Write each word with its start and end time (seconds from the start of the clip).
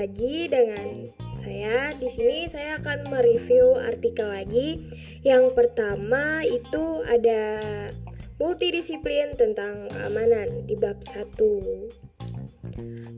lagi 0.00 0.48
dengan 0.48 1.12
saya. 1.44 1.92
Di 2.00 2.08
sini 2.08 2.48
saya 2.48 2.80
akan 2.80 3.12
mereview 3.12 3.76
artikel 3.76 4.32
lagi. 4.32 4.80
Yang 5.20 5.52
pertama 5.52 6.40
itu 6.48 7.04
ada 7.04 7.60
multidisiplin 8.40 9.36
tentang 9.36 9.92
keamanan 9.92 10.64
di 10.64 10.72
bab 10.80 10.96
1. 11.04 11.36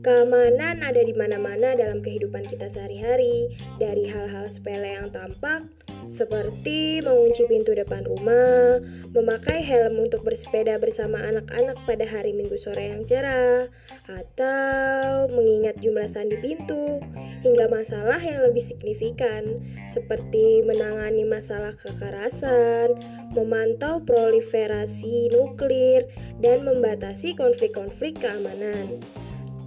Keamanan 0.03 0.83
ada 0.83 0.99
di 0.99 1.15
mana-mana 1.15 1.79
dalam 1.79 2.03
kehidupan 2.03 2.43
kita 2.51 2.67
sehari-hari, 2.67 3.55
dari 3.79 4.11
hal-hal 4.11 4.51
sepele 4.51 4.99
yang 4.99 5.07
tampak 5.15 5.63
seperti 6.11 6.99
mengunci 6.99 7.47
pintu 7.47 7.71
depan 7.71 8.03
rumah, 8.03 8.83
memakai 9.15 9.63
helm 9.63 10.03
untuk 10.03 10.27
bersepeda 10.27 10.75
bersama 10.81 11.21
anak-anak 11.23 11.79
pada 11.87 12.03
hari 12.03 12.35
Minggu 12.35 12.59
sore 12.59 12.91
yang 12.91 13.07
cerah, 13.07 13.71
atau 14.11 15.31
mengingat 15.31 15.79
jumlah 15.79 16.11
sandi 16.11 16.35
pintu, 16.43 16.99
hingga 17.45 17.71
masalah 17.71 18.19
yang 18.19 18.43
lebih 18.43 18.61
signifikan 18.61 19.63
seperti 19.93 20.65
menangani 20.67 21.23
masalah 21.23 21.71
kekerasan, 21.79 22.99
memantau 23.31 24.03
proliferasi 24.03 25.31
nuklir, 25.31 26.03
dan 26.43 26.67
membatasi 26.67 27.37
konflik-konflik 27.39 28.19
keamanan. 28.19 28.99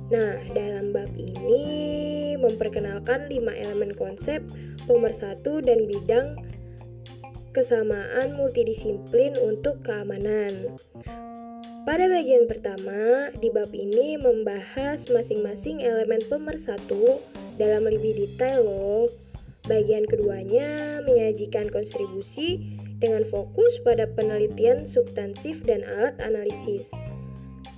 Nah, 0.07 0.39
dalam 0.55 0.95
bab 0.95 1.11
ini 1.19 2.39
memperkenalkan 2.39 3.27
lima 3.27 3.51
elemen 3.51 3.91
konsep 3.99 4.39
pemersatu 4.87 5.61
dan 5.61 5.85
bidang 5.85 6.39
kesamaan 7.53 8.37
multidisiplin 8.37 9.37
untuk 9.43 9.83
keamanan. 9.85 10.77
Pada 11.87 12.11
bagian 12.11 12.51
pertama, 12.51 13.31
di 13.39 13.47
bab 13.47 13.71
ini 13.71 14.19
membahas 14.19 15.07
masing-masing 15.07 15.79
elemen 15.87 16.19
pemersatu 16.27 17.23
dalam 17.63 17.87
lebih 17.87 18.27
detail 18.27 18.67
loh. 18.67 19.07
Bagian 19.71 20.03
keduanya 20.07 20.99
menyajikan 21.07 21.71
kontribusi 21.71 22.79
dengan 22.99 23.23
fokus 23.31 23.79
pada 23.87 24.11
penelitian 24.19 24.83
substansif 24.83 25.63
dan 25.63 25.87
alat 25.87 26.19
analisis. 26.23 26.87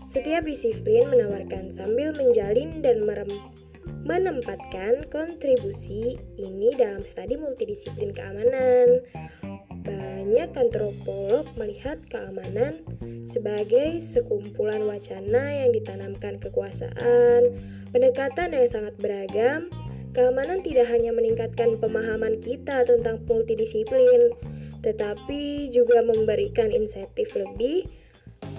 Setiap 0.08 0.48
disiplin 0.48 1.04
menawarkan 1.12 1.68
sambil 1.68 2.16
menjalin 2.16 2.80
dan 2.80 3.04
merem 3.04 3.28
menempatkan 4.06 5.06
kontribusi 5.10 6.18
ini 6.38 6.68
dalam 6.78 7.02
studi 7.02 7.34
multidisiplin 7.34 8.14
keamanan. 8.14 9.02
Banyak 9.82 10.52
antropolog 10.54 11.48
melihat 11.56 11.96
keamanan 12.12 12.76
sebagai 13.28 14.04
sekumpulan 14.04 14.84
wacana 14.84 15.64
yang 15.64 15.70
ditanamkan 15.72 16.36
kekuasaan, 16.38 17.56
pendekatan 17.90 18.52
yang 18.52 18.68
sangat 18.68 18.94
beragam. 19.00 19.72
Keamanan 20.16 20.64
tidak 20.64 20.88
hanya 20.88 21.12
meningkatkan 21.12 21.78
pemahaman 21.78 22.40
kita 22.40 22.82
tentang 22.88 23.22
multidisiplin, 23.28 24.32
tetapi 24.80 25.68
juga 25.68 26.00
memberikan 26.00 26.72
insentif 26.72 27.28
lebih 27.36 27.84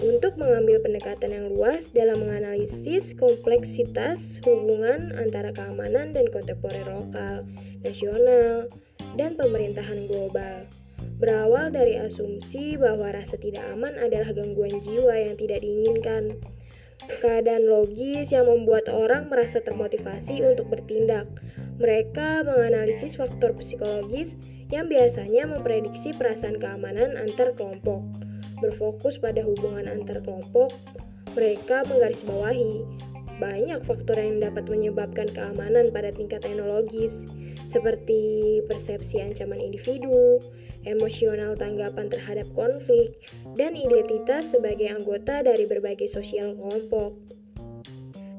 untuk 0.00 0.40
mengambil 0.40 0.80
pendekatan 0.80 1.28
yang 1.28 1.46
luas 1.52 1.92
dalam 1.92 2.24
menganalisis 2.24 3.12
kompleksitas 3.20 4.40
hubungan 4.48 5.12
antara 5.20 5.52
keamanan 5.52 6.16
dan 6.16 6.24
kontemporer 6.32 6.88
lokal, 6.88 7.44
nasional, 7.84 8.64
dan 9.20 9.36
pemerintahan 9.36 10.08
global. 10.08 10.64
Berawal 11.20 11.68
dari 11.68 12.00
asumsi 12.00 12.80
bahwa 12.80 13.12
rasa 13.12 13.36
tidak 13.36 13.60
aman 13.76 13.92
adalah 14.00 14.32
gangguan 14.32 14.80
jiwa 14.80 15.12
yang 15.20 15.36
tidak 15.36 15.60
diinginkan. 15.60 16.40
Keadaan 17.20 17.68
logis 17.68 18.32
yang 18.32 18.48
membuat 18.48 18.88
orang 18.88 19.28
merasa 19.28 19.60
termotivasi 19.60 20.40
untuk 20.44 20.72
bertindak. 20.72 21.28
Mereka 21.76 22.44
menganalisis 22.48 23.20
faktor 23.20 23.52
psikologis 23.56 24.36
yang 24.72 24.88
biasanya 24.88 25.44
memprediksi 25.44 26.16
perasaan 26.16 26.56
keamanan 26.56 27.20
antar 27.20 27.52
kelompok 27.52 28.29
berfokus 28.60 29.16
pada 29.18 29.42
hubungan 29.42 29.88
antar 29.88 30.20
kelompok, 30.24 30.72
mereka 31.34 31.84
menggarisbawahi 31.88 32.84
banyak 33.40 33.80
faktor 33.88 34.20
yang 34.20 34.38
dapat 34.38 34.68
menyebabkan 34.68 35.26
keamanan 35.32 35.88
pada 35.88 36.12
tingkat 36.12 36.44
teknologis, 36.44 37.24
seperti 37.72 38.60
persepsi 38.68 39.24
ancaman 39.24 39.56
individu, 39.56 40.44
emosional 40.84 41.56
tanggapan 41.56 42.12
terhadap 42.12 42.44
konflik, 42.52 43.16
dan 43.56 43.72
identitas 43.72 44.52
sebagai 44.52 44.92
anggota 44.92 45.40
dari 45.40 45.64
berbagai 45.64 46.12
sosial 46.12 46.52
kelompok. 46.52 47.16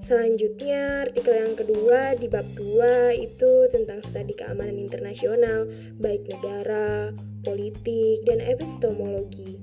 Selanjutnya, 0.02 1.08
artikel 1.08 1.34
yang 1.34 1.56
kedua 1.56 2.20
di 2.20 2.28
bab 2.28 2.44
2 2.60 3.16
itu 3.16 3.52
tentang 3.72 4.04
studi 4.04 4.36
keamanan 4.36 4.76
internasional, 4.76 5.70
baik 6.04 6.28
negara, 6.28 7.16
politik, 7.48 8.20
dan 8.28 8.44
epistemologi. 8.44 9.56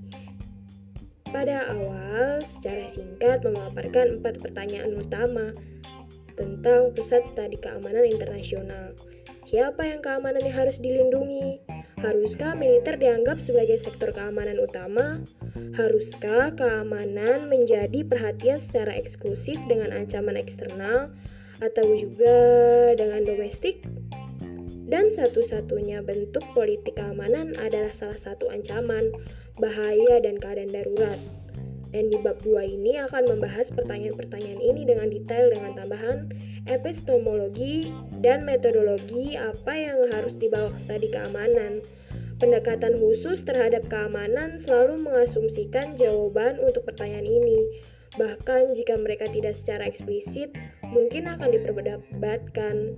Pada 1.28 1.68
awal, 1.68 2.40
secara 2.40 2.88
singkat 2.88 3.44
memaparkan 3.44 4.16
empat 4.16 4.40
pertanyaan 4.40 4.96
utama 4.96 5.52
tentang 6.40 6.94
Pusat 6.96 7.22
Studi 7.28 7.60
Keamanan 7.60 8.08
Internasional. 8.08 8.96
Siapa 9.44 9.84
yang 9.84 10.00
keamanannya 10.00 10.52
harus 10.52 10.80
dilindungi? 10.80 11.60
Haruskah 12.00 12.54
militer 12.54 12.96
dianggap 12.96 13.42
sebagai 13.42 13.76
sektor 13.76 14.14
keamanan 14.14 14.56
utama? 14.56 15.20
Haruskah 15.76 16.54
keamanan 16.56 17.50
menjadi 17.50 18.06
perhatian 18.06 18.62
secara 18.62 18.94
eksklusif 18.96 19.58
dengan 19.68 19.92
ancaman 19.92 20.38
eksternal 20.38 21.10
atau 21.58 21.86
juga 21.96 22.38
dengan 22.96 23.26
domestik? 23.26 23.84
Dan 24.88 25.12
satu-satunya 25.12 26.00
bentuk 26.00 26.44
politik 26.56 26.96
keamanan 26.96 27.52
adalah 27.60 27.92
salah 27.92 28.16
satu 28.16 28.48
ancaman 28.48 29.12
bahaya, 29.58 30.22
dan 30.22 30.38
keadaan 30.38 30.70
darurat. 30.70 31.20
Dan 31.88 32.12
di 32.12 32.20
bab 32.20 32.36
2 32.44 32.68
ini 32.68 33.00
akan 33.00 33.32
membahas 33.32 33.72
pertanyaan-pertanyaan 33.72 34.60
ini 34.60 34.84
dengan 34.84 35.08
detail 35.08 35.48
dengan 35.48 35.72
tambahan 35.72 36.28
epistemologi 36.68 37.88
dan 38.20 38.44
metodologi 38.44 39.40
apa 39.40 39.72
yang 39.72 39.96
harus 40.12 40.36
dibawa 40.36 40.68
studi 40.84 41.08
keamanan. 41.08 41.80
Pendekatan 42.38 43.00
khusus 43.02 43.42
terhadap 43.42 43.88
keamanan 43.90 44.60
selalu 44.62 45.00
mengasumsikan 45.02 45.98
jawaban 45.98 46.60
untuk 46.62 46.86
pertanyaan 46.86 47.26
ini. 47.26 47.82
Bahkan 48.14 48.78
jika 48.78 48.94
mereka 49.00 49.26
tidak 49.32 49.58
secara 49.58 49.88
eksplisit, 49.88 50.54
mungkin 50.86 51.26
akan 51.26 51.48
diperdebatkan. 51.50 52.94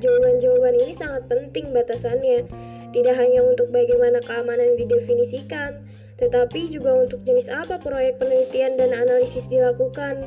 Jawaban-jawaban 0.00 0.80
ini 0.80 0.96
sangat 0.96 1.28
penting 1.28 1.76
batasannya 1.76 2.48
tidak 2.90 3.14
hanya 3.20 3.44
untuk 3.44 3.68
bagaimana 3.68 4.18
keamanan 4.24 4.74
didefinisikan, 4.80 5.76
tetapi 6.16 6.72
juga 6.72 7.04
untuk 7.04 7.20
jenis 7.28 7.52
apa 7.52 7.76
proyek 7.76 8.16
penelitian 8.16 8.80
dan 8.80 8.96
analisis 8.96 9.44
dilakukan. 9.46 10.24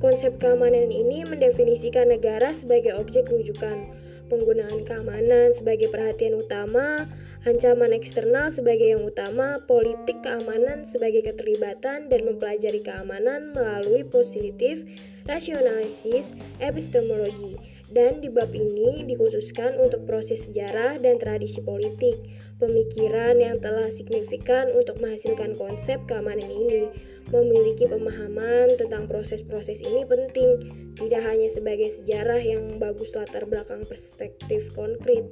Konsep 0.00 0.40
keamanan 0.40 0.88
ini 0.88 1.24
mendefinisikan 1.28 2.10
negara 2.12 2.56
sebagai 2.56 2.96
objek 2.96 3.28
rujukan, 3.28 3.92
penggunaan 4.32 4.88
keamanan 4.88 5.52
sebagai 5.52 5.92
perhatian 5.92 6.40
utama, 6.40 7.04
ancaman 7.44 7.92
eksternal 7.92 8.52
sebagai 8.52 8.96
yang 8.96 9.04
utama, 9.04 9.60
politik 9.68 10.20
keamanan 10.24 10.88
sebagai 10.88 11.28
keterlibatan, 11.28 12.08
dan 12.08 12.20
mempelajari 12.24 12.80
keamanan 12.80 13.52
melalui 13.52 14.04
positif 14.04 14.80
rasionalisis 15.24 16.32
epistemologi 16.60 17.73
dan 17.94 18.18
di 18.18 18.26
bab 18.26 18.50
ini 18.50 19.06
dikhususkan 19.06 19.78
untuk 19.78 20.02
proses 20.04 20.42
sejarah 20.50 20.98
dan 20.98 21.16
tradisi 21.22 21.62
politik, 21.62 22.18
pemikiran 22.58 23.38
yang 23.38 23.62
telah 23.62 23.86
signifikan 23.86 24.66
untuk 24.74 24.98
menghasilkan 24.98 25.54
konsep 25.54 26.02
keamanan 26.10 26.50
ini. 26.50 26.90
Memiliki 27.32 27.88
pemahaman 27.88 28.76
tentang 28.76 29.08
proses-proses 29.08 29.80
ini 29.80 30.04
penting, 30.04 30.60
tidak 30.92 31.24
hanya 31.24 31.48
sebagai 31.48 31.88
sejarah 31.96 32.36
yang 32.36 32.76
bagus 32.76 33.16
latar 33.16 33.48
belakang 33.48 33.80
perspektif 33.88 34.68
konkret, 34.76 35.24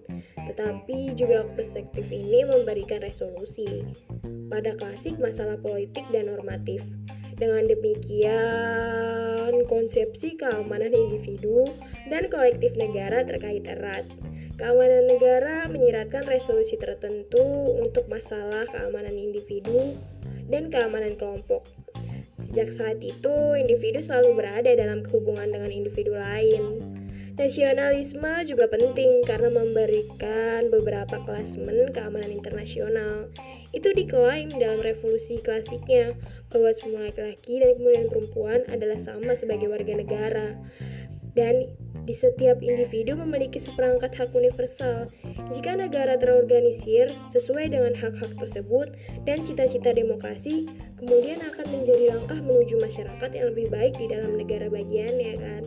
tetapi 0.48 1.12
juga 1.12 1.44
perspektif 1.52 2.08
ini 2.08 2.48
memberikan 2.48 3.04
resolusi 3.04 3.84
pada 4.48 4.72
klasik 4.80 5.20
masalah 5.20 5.60
politik 5.60 6.08
dan 6.16 6.32
normatif. 6.32 6.80
Dengan 7.42 7.66
demikian, 7.66 9.50
konsepsi 9.66 10.38
keamanan 10.38 10.94
individu 10.94 11.66
dan 12.06 12.30
kolektif 12.30 12.70
negara 12.78 13.26
terkait 13.26 13.66
erat. 13.66 14.06
Keamanan 14.62 15.10
negara 15.10 15.66
menyiratkan 15.66 16.22
resolusi 16.30 16.78
tertentu 16.78 17.42
untuk 17.82 18.06
masalah 18.06 18.62
keamanan 18.70 19.18
individu 19.18 19.98
dan 20.46 20.70
keamanan 20.70 21.18
kelompok. 21.18 21.66
Sejak 22.46 22.70
saat 22.78 23.02
itu, 23.02 23.34
individu 23.58 23.98
selalu 23.98 24.38
berada 24.38 24.70
dalam 24.78 25.02
hubungan 25.10 25.50
dengan 25.50 25.74
individu 25.74 26.14
lain. 26.14 27.01
Nasionalisme 27.32 28.44
juga 28.44 28.68
penting 28.68 29.24
karena 29.24 29.48
memberikan 29.48 30.68
beberapa 30.68 31.16
klasmen 31.24 31.88
keamanan 31.88 32.28
internasional 32.28 33.32
itu 33.72 33.88
diklaim 33.96 34.52
dalam 34.52 34.84
revolusi 34.84 35.40
klasiknya 35.40 36.12
bahwa 36.52 36.70
semua 36.76 37.08
laki-laki 37.08 37.56
dan 37.56 37.72
kemudian 37.80 38.06
perempuan 38.12 38.60
adalah 38.68 39.00
sama 39.00 39.32
sebagai 39.32 39.72
warga 39.72 39.96
negara. 39.96 40.60
Dan 41.32 41.72
Di 42.02 42.18
setiap 42.18 42.58
individu 42.58 43.14
memiliki 43.14 43.62
seperangkat 43.62 44.10
hak 44.18 44.34
universal. 44.34 45.06
Jika 45.54 45.78
negara 45.78 46.18
terorganisir 46.18 47.14
sesuai 47.30 47.70
dengan 47.70 47.94
hak-hak 47.94 48.34
tersebut 48.42 48.98
dan 49.22 49.38
cita-cita 49.46 49.94
demokrasi, 49.94 50.66
kemudian 50.98 51.38
akan 51.46 51.66
menjadi 51.70 52.18
langkah 52.18 52.42
menuju 52.42 52.82
masyarakat 52.82 53.30
yang 53.38 53.54
lebih 53.54 53.70
baik 53.70 53.94
di 54.02 54.10
dalam 54.10 54.34
negara 54.34 54.66
bagiannya. 54.66 55.62